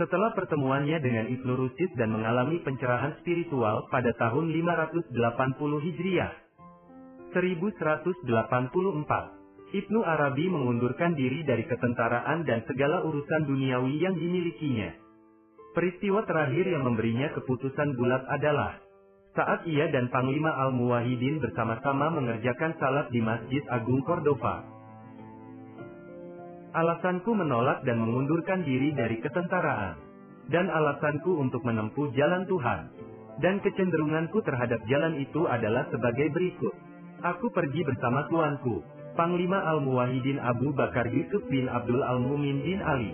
Setelah 0.00 0.32
pertemuannya 0.32 0.96
dengan 1.04 1.28
Ibnu 1.28 1.52
Rushid 1.52 1.92
dan 2.00 2.16
mengalami 2.16 2.64
pencerahan 2.64 3.20
spiritual 3.20 3.92
pada 3.92 4.16
tahun 4.16 4.48
580 4.48 5.12
Hijriah. 5.84 6.32
1184. 7.36 8.24
Ibnu 9.72 10.00
Arabi 10.04 10.52
mengundurkan 10.52 11.16
diri 11.16 11.44
dari 11.44 11.64
ketentaraan 11.64 12.44
dan 12.44 12.64
segala 12.68 13.04
urusan 13.04 13.48
duniawi 13.48 14.00
yang 14.00 14.16
dimilikinya. 14.16 14.96
Peristiwa 15.72 16.24
terakhir 16.28 16.68
yang 16.68 16.84
memberinya 16.84 17.32
keputusan 17.32 17.96
bulat 17.96 18.20
adalah 18.28 18.76
saat 19.32 19.64
ia 19.64 19.88
dan 19.88 20.12
Panglima 20.12 20.52
Al-Muwahidin 20.68 21.40
bersama-sama 21.40 22.12
mengerjakan 22.12 22.76
salat 22.76 23.08
di 23.08 23.24
Masjid 23.24 23.64
Agung 23.72 24.04
Cordova. 24.04 24.71
Alasanku 26.72 27.36
menolak 27.36 27.84
dan 27.84 28.00
mengundurkan 28.00 28.64
diri 28.64 28.96
dari 28.96 29.20
ketentaraan. 29.20 29.96
Dan 30.48 30.72
alasanku 30.72 31.36
untuk 31.36 31.60
menempuh 31.64 32.12
jalan 32.16 32.48
Tuhan. 32.48 32.80
Dan 33.40 33.60
kecenderunganku 33.60 34.40
terhadap 34.44 34.80
jalan 34.88 35.20
itu 35.20 35.44
adalah 35.48 35.88
sebagai 35.92 36.32
berikut. 36.32 36.74
Aku 37.22 37.52
pergi 37.54 37.86
bersama 37.86 38.26
tuanku, 38.28 38.82
Panglima 39.14 39.60
Al-Muwahidin 39.68 40.40
Abu 40.40 40.72
Bakar 40.72 41.06
Yusuf 41.12 41.44
bin 41.52 41.68
Abdul 41.68 42.00
Al-Mumin 42.02 42.64
bin 42.64 42.80
Ali. 42.80 43.12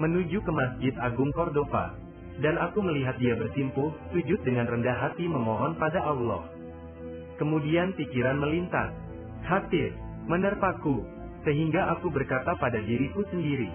Menuju 0.00 0.40
ke 0.40 0.50
Masjid 0.54 0.94
Agung 1.02 1.34
Cordova 1.36 1.92
dan 2.40 2.56
aku 2.56 2.80
melihat 2.80 3.20
dia 3.20 3.36
bersimpuh, 3.36 3.92
sujud 4.16 4.40
dengan 4.48 4.64
rendah 4.64 4.96
hati 4.96 5.28
memohon 5.28 5.76
pada 5.76 6.00
Allah. 6.00 6.48
Kemudian 7.36 7.92
pikiran 7.96 8.40
melintas. 8.40 8.96
Hati, 9.44 9.92
menerpaku, 10.24 11.04
sehingga 11.46 11.96
aku 11.96 12.12
berkata 12.12 12.56
pada 12.60 12.78
diriku 12.80 13.24
sendiri, 13.32 13.70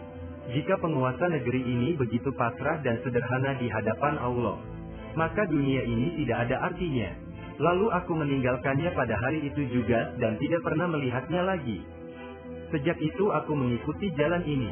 jika 0.54 0.78
penguasa 0.78 1.26
negeri 1.30 1.62
ini 1.66 1.90
begitu 1.98 2.30
pasrah 2.38 2.82
dan 2.86 3.02
sederhana 3.02 3.58
di 3.58 3.68
hadapan 3.70 4.16
Allah, 4.22 4.62
maka 5.18 5.50
dunia 5.50 5.82
ini 5.82 6.22
tidak 6.24 6.50
ada 6.50 6.70
artinya. 6.70 7.10
Lalu 7.56 7.88
aku 7.88 8.12
meninggalkannya 8.20 8.92
pada 8.94 9.16
hari 9.16 9.48
itu 9.48 9.64
juga 9.72 10.12
dan 10.20 10.36
tidak 10.38 10.62
pernah 10.62 10.92
melihatnya 10.92 11.42
lagi. 11.42 11.80
Sejak 12.70 13.00
itu 13.00 13.32
aku 13.32 13.56
mengikuti 13.56 14.12
jalan 14.20 14.44
ini. 14.44 14.72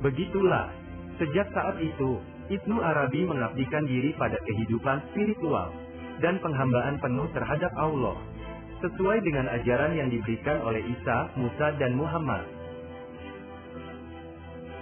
Begitulah, 0.00 0.72
Sejak 1.18 1.50
saat 1.50 1.82
itu, 1.82 2.22
Ibnu 2.46 2.78
Arabi 2.78 3.26
mengabdikan 3.26 3.82
diri 3.90 4.14
pada 4.14 4.38
kehidupan 4.38 5.02
spiritual 5.10 5.74
dan 6.22 6.38
penghambaan 6.38 7.02
penuh 7.02 7.26
terhadap 7.34 7.74
Allah, 7.74 8.14
sesuai 8.78 9.18
dengan 9.26 9.50
ajaran 9.50 9.98
yang 9.98 10.08
diberikan 10.10 10.62
oleh 10.62 10.82
Isa, 10.86 11.34
Musa 11.34 11.74
dan 11.82 11.98
Muhammad. 11.98 12.46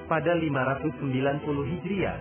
Pada 0.07 0.39
590 0.39 1.67
Hijriah, 1.67 2.19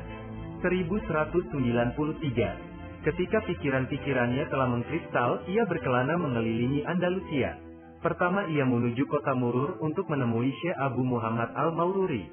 1193, 0.63 3.05
ketika 3.05 3.37
pikiran-pikirannya 3.45 4.49
telah 4.49 4.67
mengkristal, 4.71 5.45
ia 5.45 5.61
berkelana 5.69 6.17
mengelilingi 6.17 6.81
Andalusia. 6.87 7.61
Pertama 8.01 8.49
ia 8.49 8.65
menuju 8.65 9.05
kota 9.05 9.37
Murur 9.37 9.77
untuk 9.81 10.09
menemui 10.09 10.49
Syekh 10.61 10.77
Abu 10.81 11.05
Muhammad 11.05 11.53
Al-Maururi. 11.53 12.25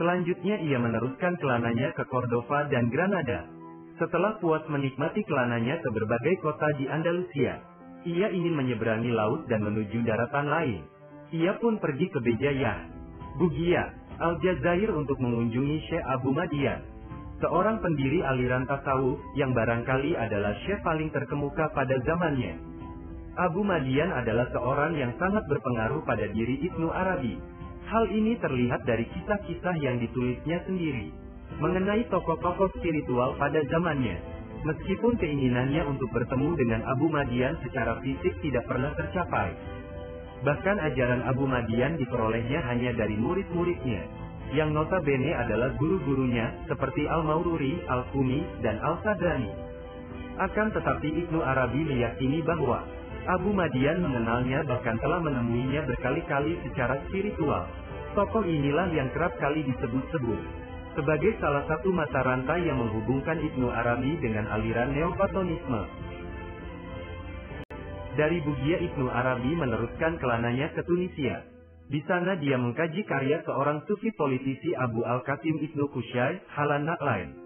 Selanjutnya 0.00 0.56
ia 0.60 0.78
meneruskan 0.80 1.36
kelananya 1.38 1.92
ke 1.92 2.04
Cordova 2.08 2.64
dan 2.72 2.88
Granada. 2.88 3.44
Setelah 4.00 4.40
puas 4.42 4.64
menikmati 4.66 5.22
kelananya 5.28 5.78
ke 5.78 5.88
berbagai 5.92 6.42
kota 6.42 6.66
di 6.74 6.90
Andalusia, 6.90 7.62
ia 8.04 8.28
ingin 8.30 8.54
menyeberangi 8.56 9.12
laut 9.12 9.48
dan 9.48 9.64
menuju 9.64 10.04
daratan 10.04 10.46
lain. 10.48 10.80
Ia 11.34 11.56
pun 11.58 11.80
pergi 11.80 12.06
ke 12.12 12.20
Bejayah, 12.20 12.86
Bugia, 13.40 13.90
Aljazair 14.20 14.94
untuk 14.94 15.18
mengunjungi 15.18 15.90
Syekh 15.90 16.04
Abu 16.06 16.30
Madian, 16.30 16.84
seorang 17.42 17.82
pendiri 17.82 18.22
aliran 18.22 18.68
tasawuf 18.70 19.18
yang 19.34 19.50
barangkali 19.50 20.14
adalah 20.14 20.54
syekh 20.62 20.78
paling 20.86 21.10
terkemuka 21.10 21.72
pada 21.74 21.98
zamannya. 22.06 22.54
Abu 23.34 23.66
Madian 23.66 24.14
adalah 24.14 24.46
seorang 24.54 24.94
yang 24.94 25.10
sangat 25.18 25.42
berpengaruh 25.50 26.06
pada 26.06 26.30
diri 26.30 26.62
Ibnu 26.70 26.86
Arabi, 26.94 27.34
Hal 27.84 28.08
ini 28.08 28.40
terlihat 28.40 28.88
dari 28.88 29.04
kisah-kisah 29.12 29.76
yang 29.84 30.00
ditulisnya 30.00 30.64
sendiri, 30.64 31.12
mengenai 31.60 32.08
tokoh-tokoh 32.08 32.72
spiritual 32.80 33.36
pada 33.36 33.60
zamannya. 33.68 34.16
Meskipun 34.64 35.20
keinginannya 35.20 35.84
untuk 35.84 36.08
bertemu 36.16 36.56
dengan 36.56 36.80
Abu 36.88 37.12
Madian 37.12 37.52
secara 37.60 38.00
fisik 38.00 38.32
tidak 38.40 38.64
pernah 38.64 38.96
tercapai. 38.96 39.52
Bahkan 40.40 40.76
ajaran 40.80 41.20
Abu 41.28 41.44
Madian 41.44 42.00
diperolehnya 42.00 42.64
hanya 42.64 42.96
dari 42.96 43.12
murid-muridnya, 43.20 44.08
yang 44.56 44.72
notabene 44.72 45.36
adalah 45.36 45.68
guru-gurunya, 45.76 46.64
seperti 46.64 47.04
Al-Maururi, 47.04 47.76
Al-Kumi, 47.84 48.64
dan 48.64 48.80
Al-Sadrani. 48.80 49.52
Akan 50.40 50.72
tetapi 50.72 51.12
Ibnu 51.12 51.44
Arabi 51.44 51.84
meyakini 51.84 52.40
bahwa 52.40 52.88
Abu 53.28 53.52
Madian 53.52 54.00
mengenalnya 54.00 54.64
bahkan 54.64 54.96
telah 54.96 55.20
menemuinya 55.20 55.84
berkali-kali 55.84 56.56
secara 56.64 57.04
spiritual. 57.08 57.68
Tokoh 58.16 58.48
inilah 58.48 58.88
yang 58.96 59.12
kerap 59.12 59.36
kali 59.36 59.60
disebut-sebut 59.64 60.63
sebagai 60.94 61.34
salah 61.42 61.66
satu 61.66 61.90
mata 61.90 62.22
rantai 62.22 62.66
yang 62.66 62.78
menghubungkan 62.78 63.38
Ibnu 63.42 63.66
Arabi 63.70 64.14
dengan 64.22 64.46
aliran 64.50 64.94
Neoplatonisme. 64.94 65.82
Dari 68.14 68.38
Bugia 68.46 68.78
Ibnu 68.78 69.10
Arabi 69.10 69.58
meneruskan 69.58 70.22
kelananya 70.22 70.70
ke 70.70 70.86
Tunisia. 70.86 71.42
Di 71.90 72.00
sana 72.06 72.38
dia 72.38 72.56
mengkaji 72.56 73.04
karya 73.04 73.42
seorang 73.44 73.82
sufi 73.90 74.14
politisi 74.14 74.72
Abu 74.78 75.02
Al-Qasim 75.02 75.60
Ibnu 75.60 75.90
Kusyai, 75.90 76.40
Halan 76.54 76.86
Naklain. 76.88 77.36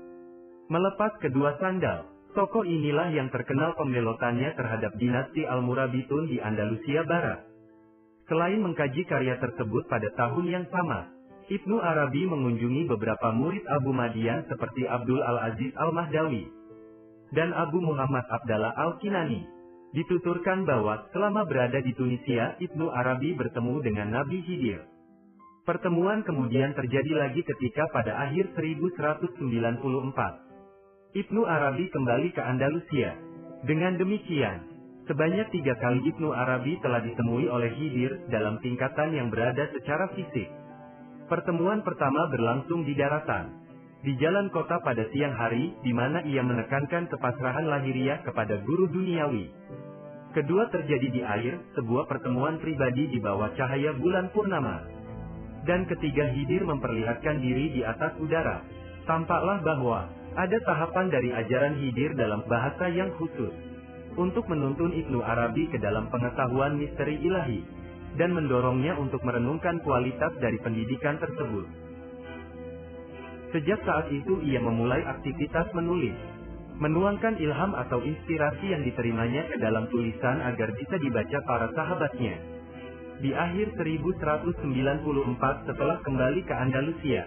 Melepas 0.69 1.17
kedua 1.19 1.57
sandal, 1.57 2.07
Tokoh 2.37 2.63
inilah 2.63 3.09
yang 3.17 3.33
terkenal 3.33 3.73
pembelotannya 3.81 4.53
terhadap 4.55 4.95
dinasti 5.01 5.49
Al-Murabitun 5.49 6.29
di 6.29 6.39
Andalusia 6.39 7.03
Barat. 7.09 7.49
Selain 8.29 8.61
mengkaji 8.61 9.09
karya 9.09 9.41
tersebut 9.41 9.89
pada 9.89 10.13
tahun 10.13 10.47
yang 10.47 10.65
sama, 10.69 11.18
Ibnu 11.49 11.81
Arabi 11.81 12.29
mengunjungi 12.29 12.93
beberapa 12.93 13.33
murid 13.33 13.65
Abu 13.73 13.97
Madian 13.97 14.45
seperti 14.53 14.85
Abdul 14.85 15.25
Al-Aziz 15.25 15.73
Al-Mahdawi 15.81 16.45
dan 17.33 17.57
Abu 17.57 17.81
Muhammad 17.81 18.29
Abdallah 18.29 18.77
Al-Kinani. 18.77 19.49
Dituturkan 19.97 20.69
bahwa 20.69 21.09
selama 21.17 21.49
berada 21.49 21.81
di 21.81 21.97
Tunisia, 21.97 22.53
Ibnu 22.61 22.93
Arabi 22.93 23.33
bertemu 23.33 23.81
dengan 23.81 24.13
Nabi 24.13 24.45
Hidir. 24.45 24.85
Pertemuan 25.65 26.21
kemudian 26.21 26.77
terjadi 26.77 27.17
lagi 27.17 27.41
ketika 27.41 27.89
pada 27.97 28.29
akhir 28.29 28.53
1194. 28.53 31.17
Ibnu 31.17 31.49
Arabi 31.49 31.89
kembali 31.89 32.29
ke 32.37 32.45
Andalusia. 32.45 33.17
Dengan 33.65 33.97
demikian, 33.97 34.69
sebanyak 35.09 35.49
tiga 35.57 35.81
kali 35.81 36.13
Ibnu 36.13 36.29
Arabi 36.29 36.77
telah 36.85 37.01
ditemui 37.01 37.49
oleh 37.49 37.73
Hidir 37.73 38.21
dalam 38.29 38.61
tingkatan 38.61 39.17
yang 39.17 39.33
berada 39.33 39.65
secara 39.73 40.13
fisik. 40.13 40.68
Pertemuan 41.29 41.85
pertama 41.85 42.25
berlangsung 42.33 42.89
di 42.89 42.97
daratan, 42.97 43.69
di 44.01 44.17
jalan 44.17 44.49
kota 44.49 44.81
pada 44.81 45.05
siang 45.13 45.37
hari, 45.37 45.77
di 45.85 45.93
mana 45.93 46.25
ia 46.25 46.41
menekankan 46.41 47.05
kepasrahan 47.13 47.69
lahiriah 47.69 48.25
kepada 48.25 48.57
guru 48.65 48.89
duniawi. 48.89 49.53
Kedua 50.33 50.73
terjadi 50.73 51.09
di 51.13 51.21
air, 51.21 51.61
sebuah 51.77 52.09
pertemuan 52.09 52.57
pribadi 52.57 53.13
di 53.13 53.21
bawah 53.21 53.53
cahaya 53.61 53.93
bulan 54.01 54.33
purnama. 54.33 54.89
Dan 55.69 55.85
ketiga 55.85 56.33
Hidir 56.33 56.65
memperlihatkan 56.65 57.45
diri 57.45 57.77
di 57.77 57.85
atas 57.85 58.17
udara. 58.25 58.65
Tampaklah 59.05 59.61
bahwa, 59.61 60.09
ada 60.33 60.57
tahapan 60.65 61.13
dari 61.13 61.29
ajaran 61.29 61.77
Hidir 61.77 62.17
dalam 62.17 62.41
bahasa 62.49 62.89
yang 62.89 63.13
khusus 63.21 63.53
untuk 64.17 64.49
menuntun 64.49 64.97
Ibnu 64.97 65.21
Arabi 65.21 65.69
ke 65.69 65.77
dalam 65.77 66.09
pengetahuan 66.09 66.81
misteri 66.81 67.21
ilahi 67.21 67.78
dan 68.19 68.35
mendorongnya 68.35 68.99
untuk 68.99 69.23
merenungkan 69.23 69.79
kualitas 69.87 70.35
dari 70.43 70.59
pendidikan 70.61 71.17
tersebut. 71.23 71.67
Sejak 73.55 73.81
saat 73.87 74.13
itu 74.13 74.45
ia 74.45 74.61
memulai 74.61 75.01
aktivitas 75.09 75.73
menulis, 75.73 76.13
menuangkan 76.77 77.41
ilham 77.41 77.73
atau 77.73 78.05
inspirasi 78.05 78.77
yang 78.77 78.85
diterimanya 78.85 79.49
ke 79.49 79.57
dalam 79.57 79.89
tulisan 79.89 80.45
agar 80.45 80.69
bisa 80.77 81.01
dibaca 81.01 81.39
para 81.49 81.67
sahabatnya. 81.73 82.37
Di 83.19 83.35
akhir 83.35 83.75
1194 83.75 84.63
setelah 85.67 85.99
kembali 86.07 86.41
ke 86.47 86.55
Andalusia, 86.55 87.27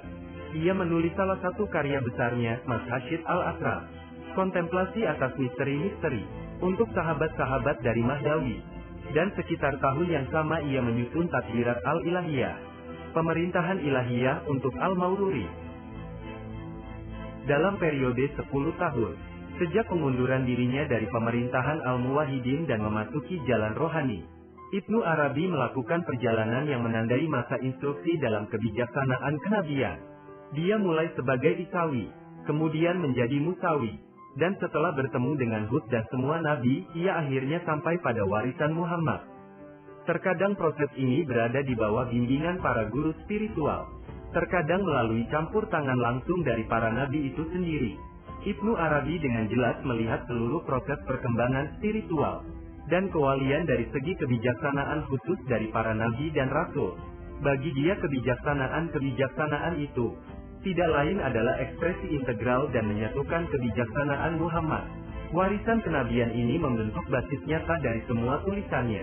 ia 0.52 0.74
menulis 0.76 1.12
salah 1.20 1.40
satu 1.44 1.68
karya 1.68 2.00
besarnya, 2.00 2.64
Mas 2.64 2.84
Hashid 2.88 3.24
Al-Asra. 3.28 3.88
Kontemplasi 4.32 5.04
atas 5.04 5.36
misteri-misteri, 5.36 6.24
untuk 6.64 6.88
sahabat-sahabat 6.96 7.84
dari 7.84 8.00
Mahdawi. 8.00 8.81
Dan 9.10 9.34
sekitar 9.34 9.82
tahun 9.82 10.08
yang 10.08 10.28
sama 10.30 10.62
ia 10.62 10.86
menyusun 10.86 11.26
takbirat 11.34 11.82
Al-Ilahiyah. 11.82 12.56
Pemerintahan 13.12 13.82
ilahiyah 13.84 14.48
untuk 14.48 14.72
Al-Maururi. 14.78 15.44
Dalam 17.44 17.76
periode 17.82 18.30
10 18.38 18.48
tahun, 18.80 19.14
sejak 19.60 19.90
pengunduran 19.90 20.48
dirinya 20.48 20.88
dari 20.88 21.10
pemerintahan 21.12 21.84
Al-Muwahidin 21.84 22.70
dan 22.72 22.80
memasuki 22.86 23.42
jalan 23.50 23.76
rohani, 23.76 24.24
Ibnu 24.72 25.04
Arabi 25.04 25.52
melakukan 25.52 26.08
perjalanan 26.08 26.64
yang 26.64 26.88
menandai 26.88 27.28
masa 27.28 27.60
instruksi 27.60 28.16
dalam 28.24 28.48
kebijaksanaan 28.48 29.36
kenabian. 29.44 30.00
Dia 30.56 30.80
mulai 30.80 31.12
sebagai 31.20 31.60
Isawi, 31.60 32.08
kemudian 32.48 33.04
menjadi 33.04 33.36
Musawi, 33.44 34.00
dan 34.40 34.56
setelah 34.64 34.96
bertemu 34.96 35.32
dengan 35.36 35.64
Hud 35.68 35.84
dan 35.92 36.08
semua 36.08 36.40
nabi, 36.40 36.88
ia 36.96 37.20
akhirnya 37.20 37.60
sampai 37.68 38.00
pada 38.00 38.24
warisan 38.24 38.72
Muhammad. 38.72 39.28
Terkadang 40.08 40.56
proses 40.56 40.88
ini 40.96 41.28
berada 41.28 41.60
di 41.62 41.76
bawah 41.76 42.08
bimbingan 42.08 42.64
para 42.64 42.88
guru 42.88 43.12
spiritual. 43.28 43.92
Terkadang 44.32 44.88
melalui 44.88 45.28
campur 45.28 45.68
tangan 45.68 46.00
langsung 46.00 46.42
dari 46.48 46.64
para 46.66 46.90
nabi 46.90 47.30
itu 47.36 47.44
sendiri. 47.52 48.00
Ibnu 48.42 48.74
Arabi 48.74 49.22
dengan 49.22 49.46
jelas 49.52 49.78
melihat 49.86 50.26
seluruh 50.26 50.66
proses 50.66 50.98
perkembangan 51.06 51.78
spiritual 51.78 52.42
dan 52.90 53.12
kewalian 53.14 53.70
dari 53.70 53.86
segi 53.94 54.18
kebijaksanaan 54.18 55.06
khusus 55.06 55.38
dari 55.46 55.70
para 55.70 55.94
nabi 55.94 56.34
dan 56.34 56.50
rasul. 56.50 56.98
Bagi 57.46 57.70
dia 57.78 57.94
kebijaksanaan-kebijaksanaan 58.02 59.78
itu 59.78 60.18
tidak 60.62 60.90
lain 60.94 61.18
adalah 61.18 61.58
ekspresi 61.58 62.14
integral 62.14 62.70
dan 62.70 62.86
menyatukan 62.86 63.50
kebijaksanaan 63.50 64.38
Muhammad. 64.38 64.86
Warisan 65.34 65.82
kenabian 65.82 66.30
ini 66.38 66.62
membentuk 66.62 67.02
basis 67.10 67.42
nyata 67.50 67.82
dari 67.82 68.04
semua 68.06 68.38
tulisannya. 68.46 69.02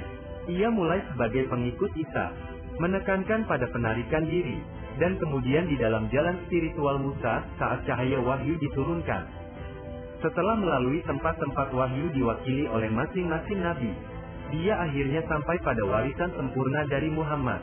Ia 0.49 0.69
mulai 0.71 1.03
sebagai 1.11 1.51
pengikut 1.51 1.91
Isa, 1.99 2.31
menekankan 2.79 3.43
pada 3.51 3.67
penarikan 3.75 4.29
diri, 4.31 4.63
dan 5.03 5.19
kemudian 5.19 5.67
di 5.67 5.75
dalam 5.75 6.07
jalan 6.15 6.39
spiritual 6.47 7.03
Musa 7.03 7.43
saat 7.59 7.83
cahaya 7.91 8.23
wahyu 8.23 8.55
diturunkan. 8.63 9.27
Setelah 10.23 10.59
melalui 10.59 11.03
tempat-tempat 11.07 11.75
wahyu 11.75 12.11
diwakili 12.15 12.71
oleh 12.71 12.91
masing-masing 12.91 13.63
nabi, 13.63 13.93
dia 14.55 14.79
akhirnya 14.79 15.27
sampai 15.27 15.59
pada 15.63 15.83
warisan 15.83 16.31
sempurna 16.39 16.87
dari 16.87 17.11
Muhammad. 17.11 17.61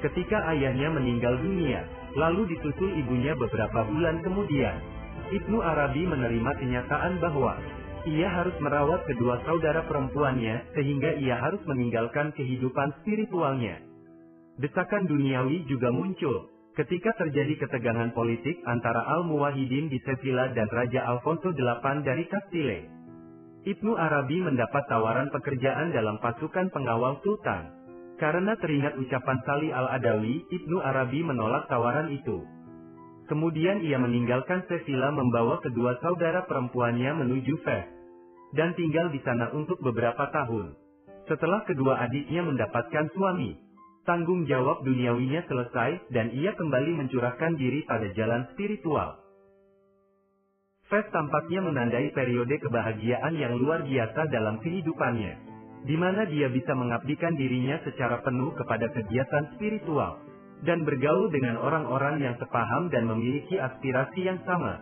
Ketika 0.00 0.40
ayahnya 0.56 0.88
meninggal 0.96 1.36
dunia, 1.44 1.84
lalu 2.16 2.48
disusul 2.48 2.88
ibunya 2.96 3.36
beberapa 3.36 3.84
bulan 3.84 4.24
kemudian, 4.24 4.80
Ibnu 5.28 5.60
Arabi 5.60 6.08
menerima 6.08 6.52
kenyataan 6.56 7.20
bahwa 7.20 7.60
ia 8.08 8.32
harus 8.32 8.56
merawat 8.64 9.04
kedua 9.04 9.44
saudara 9.44 9.84
perempuannya 9.84 10.72
sehingga 10.72 11.20
ia 11.20 11.36
harus 11.36 11.60
meninggalkan 11.68 12.32
kehidupan 12.32 12.96
spiritualnya. 13.04 13.84
Desakan 14.56 15.04
duniawi 15.04 15.68
juga 15.68 15.92
muncul 15.92 16.48
ketika 16.80 17.12
terjadi 17.20 17.60
ketegangan 17.60 18.16
politik 18.16 18.56
antara 18.64 19.04
Al-Muwahidin 19.04 19.92
di 19.92 20.00
Sevilla 20.00 20.48
dan 20.56 20.68
Raja 20.72 21.04
Alfonso 21.12 21.52
VIII 21.52 22.00
dari 22.00 22.24
Castile. 22.24 22.88
Ibnu 23.68 23.92
Arabi 23.92 24.40
mendapat 24.40 24.88
tawaran 24.88 25.28
pekerjaan 25.28 25.92
dalam 25.92 26.16
pasukan 26.24 26.72
pengawal 26.72 27.20
sultan. 27.20 27.79
Karena 28.20 28.52
teringat 28.60 29.00
ucapan 29.00 29.38
Sali 29.48 29.72
al-Adawi, 29.72 30.44
Ibnu 30.52 30.76
Arabi 30.84 31.24
menolak 31.24 31.72
tawaran 31.72 32.12
itu. 32.12 32.44
Kemudian 33.32 33.80
ia 33.80 33.96
meninggalkan 33.96 34.68
Sevilla 34.68 35.08
membawa 35.08 35.56
kedua 35.64 35.96
saudara 36.04 36.44
perempuannya 36.44 37.16
menuju 37.16 37.64
Fes. 37.64 37.88
Dan 38.52 38.76
tinggal 38.76 39.08
di 39.08 39.24
sana 39.24 39.48
untuk 39.56 39.80
beberapa 39.80 40.28
tahun. 40.28 40.76
Setelah 41.32 41.64
kedua 41.64 41.96
adiknya 41.96 42.44
mendapatkan 42.44 43.08
suami, 43.16 43.56
tanggung 44.04 44.44
jawab 44.44 44.84
duniawinya 44.84 45.40
selesai 45.48 46.12
dan 46.12 46.28
ia 46.36 46.52
kembali 46.52 47.00
mencurahkan 47.00 47.56
diri 47.56 47.88
pada 47.88 48.12
jalan 48.12 48.52
spiritual. 48.52 49.16
Fes 50.92 51.08
tampaknya 51.08 51.64
menandai 51.64 52.12
periode 52.12 52.60
kebahagiaan 52.60 53.32
yang 53.32 53.56
luar 53.56 53.80
biasa 53.86 54.28
dalam 54.28 54.60
kehidupannya 54.60 55.49
di 55.88 55.96
mana 55.96 56.28
dia 56.28 56.52
bisa 56.52 56.76
mengabdikan 56.76 57.32
dirinya 57.40 57.80
secara 57.84 58.20
penuh 58.20 58.52
kepada 58.56 58.88
kegiatan 58.92 59.56
spiritual, 59.56 60.20
dan 60.60 60.84
bergaul 60.84 61.32
dengan 61.32 61.56
orang-orang 61.56 62.20
yang 62.20 62.34
sepaham 62.36 62.92
dan 62.92 63.08
memiliki 63.08 63.56
aspirasi 63.56 64.28
yang 64.28 64.40
sama. 64.44 64.80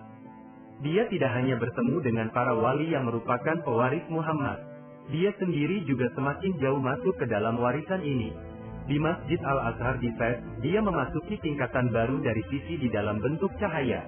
Dia 0.83 1.07
tidak 1.11 1.31
hanya 1.35 1.59
bertemu 1.59 1.97
dengan 2.03 2.29
para 2.35 2.55
wali 2.55 2.91
yang 2.91 3.07
merupakan 3.07 3.63
pewaris 3.63 4.07
Muhammad, 4.11 4.63
dia 5.09 5.33
sendiri 5.41 5.89
juga 5.89 6.13
semakin 6.13 6.53
jauh 6.61 6.83
masuk 6.83 7.17
ke 7.17 7.25
dalam 7.25 7.57
warisan 7.57 8.05
ini. 8.05 8.29
Di 8.89 8.97
Masjid 9.01 9.41
Al-Azhar 9.41 10.01
di 10.01 10.13
Fes, 10.17 10.41
dia 10.65 10.81
memasuki 10.85 11.37
tingkatan 11.41 11.89
baru 11.93 12.21
dari 12.21 12.41
sisi 12.49 12.77
di 12.77 12.89
dalam 12.93 13.21
bentuk 13.21 13.53
cahaya. 13.61 14.05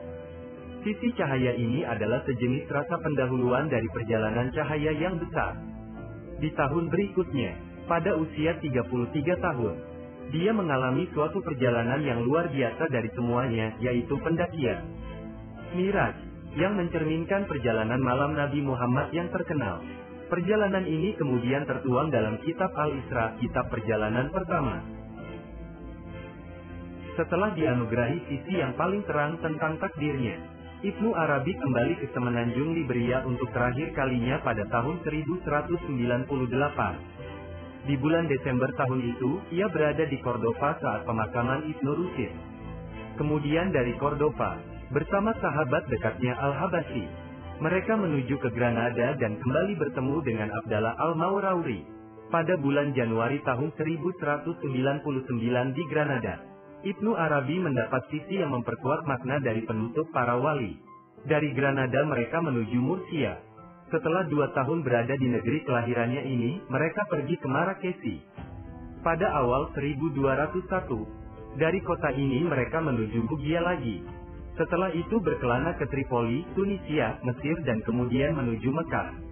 Sisi 0.80 1.12
cahaya 1.16 1.52
ini 1.52 1.84
adalah 1.84 2.24
sejenis 2.24 2.64
rasa 2.68 2.96
pendahuluan 3.04 3.68
dari 3.68 3.84
perjalanan 3.92 4.48
cahaya 4.56 4.92
yang 4.96 5.20
besar. 5.20 5.69
Di 6.40 6.48
tahun 6.56 6.88
berikutnya, 6.88 7.52
pada 7.84 8.16
usia 8.16 8.56
33 8.56 9.44
tahun, 9.44 9.76
dia 10.32 10.56
mengalami 10.56 11.04
suatu 11.12 11.44
perjalanan 11.44 12.00
yang 12.00 12.24
luar 12.24 12.48
biasa 12.48 12.88
dari 12.88 13.12
semuanya, 13.12 13.76
yaitu 13.82 14.16
pendakian. 14.24 14.88
Miraj, 15.76 16.16
yang 16.56 16.80
mencerminkan 16.80 17.46
perjalanan 17.46 18.00
malam 18.00 18.34
Nabi 18.34 18.64
Muhammad 18.64 19.12
yang 19.14 19.28
terkenal. 19.30 19.84
Perjalanan 20.30 20.86
ini 20.86 21.18
kemudian 21.18 21.66
tertuang 21.66 22.08
dalam 22.14 22.38
kitab 22.46 22.70
Al-Isra, 22.72 23.36
kitab 23.42 23.66
perjalanan 23.68 24.30
pertama. 24.30 24.80
Setelah 27.18 27.50
dianugerahi 27.52 28.18
sisi 28.30 28.62
yang 28.62 28.78
paling 28.78 29.02
terang 29.04 29.36
tentang 29.42 29.76
takdirnya, 29.82 30.38
Ibnu 30.80 31.12
Arabi 31.12 31.52
kembali 31.60 32.00
ke 32.00 32.08
Semenanjung 32.16 32.72
Liberia 32.72 33.20
untuk 33.28 33.52
terakhir 33.52 33.92
kalinya 33.92 34.40
pada 34.40 34.64
tahun 34.72 35.04
1198. 35.04 36.24
Di 37.84 38.00
bulan 38.00 38.24
Desember 38.32 38.72
tahun 38.72 39.12
itu, 39.12 39.44
ia 39.52 39.68
berada 39.68 40.08
di 40.08 40.16
Cordova 40.24 40.80
saat 40.80 41.04
pemakaman 41.04 41.68
Ibnu 41.68 41.90
Rushid. 42.00 42.32
Kemudian 43.20 43.76
dari 43.76 43.92
Cordova, 44.00 44.56
bersama 44.88 45.36
sahabat 45.36 45.84
dekatnya 45.92 46.32
Al-Habashi, 46.40 47.04
mereka 47.60 48.00
menuju 48.00 48.40
ke 48.40 48.48
Granada 48.48 49.20
dan 49.20 49.36
kembali 49.36 49.76
bertemu 49.76 50.16
dengan 50.24 50.48
Abdallah 50.64 50.96
Al-Maurauri 50.96 51.84
pada 52.32 52.56
bulan 52.56 52.96
Januari 52.96 53.36
tahun 53.44 53.68
1199 53.76 55.76
di 55.76 55.84
Granada. 55.92 56.49
Ibnu 56.80 57.12
Arabi 57.12 57.60
mendapat 57.60 58.08
sisi 58.08 58.40
yang 58.40 58.56
memperkuat 58.56 59.04
makna 59.04 59.36
dari 59.36 59.60
penutup 59.68 60.08
para 60.16 60.40
wali. 60.40 60.80
Dari 61.28 61.52
Granada 61.52 62.00
mereka 62.08 62.40
menuju 62.40 62.78
Murcia. 62.80 63.36
Setelah 63.92 64.24
dua 64.32 64.48
tahun 64.56 64.80
berada 64.80 65.12
di 65.12 65.28
negeri 65.28 65.60
kelahirannya 65.68 66.24
ini, 66.24 66.64
mereka 66.72 67.04
pergi 67.04 67.36
ke 67.36 67.44
Marrakesi. 67.44 68.16
Pada 69.04 69.28
awal 69.44 69.68
1201, 69.76 71.60
dari 71.60 71.84
kota 71.84 72.16
ini 72.16 72.48
mereka 72.48 72.80
menuju 72.80 73.28
Bugia 73.28 73.60
lagi. 73.60 74.00
Setelah 74.56 74.88
itu 74.96 75.20
berkelana 75.20 75.76
ke 75.76 75.84
Tripoli, 75.84 76.48
Tunisia, 76.56 77.20
Mesir 77.28 77.60
dan 77.68 77.84
kemudian 77.84 78.32
menuju 78.40 78.72
Mekah. 78.72 79.29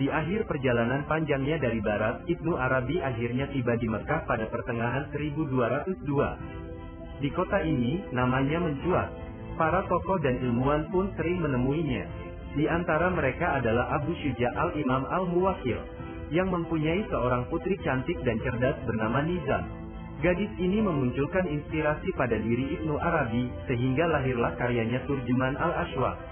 Di 0.00 0.08
akhir 0.08 0.48
perjalanan 0.48 1.04
panjangnya 1.04 1.60
dari 1.60 1.76
barat, 1.84 2.24
Ibnu 2.24 2.56
Arabi 2.56 3.04
akhirnya 3.04 3.44
tiba 3.52 3.76
di 3.76 3.92
Mekah 3.92 4.24
pada 4.24 4.48
pertengahan 4.48 5.12
1202. 5.12 7.20
Di 7.20 7.28
kota 7.36 7.60
ini, 7.60 8.00
namanya 8.10 8.64
mencuat. 8.64 9.12
Para 9.60 9.84
tokoh 9.84 10.16
dan 10.24 10.40
ilmuwan 10.40 10.88
pun 10.88 11.12
sering 11.20 11.44
menemuinya. 11.44 12.08
Di 12.56 12.64
antara 12.68 13.12
mereka 13.12 13.60
adalah 13.60 14.00
Abu 14.00 14.16
Syuja 14.16 14.48
al-Imam 14.56 15.04
al-Muwakil, 15.12 15.76
yang 16.32 16.48
mempunyai 16.48 17.04
seorang 17.12 17.44
putri 17.52 17.76
cantik 17.84 18.16
dan 18.24 18.40
cerdas 18.40 18.80
bernama 18.88 19.20
Nizam. 19.20 19.68
Gadis 20.24 20.52
ini 20.56 20.80
memunculkan 20.80 21.44
inspirasi 21.50 22.16
pada 22.16 22.40
diri 22.40 22.80
Ibnu 22.80 22.96
Arabi, 22.96 23.52
sehingga 23.68 24.08
lahirlah 24.08 24.56
karyanya 24.56 25.04
Turjuman 25.04 25.52
al-Ashwa. 25.60 26.31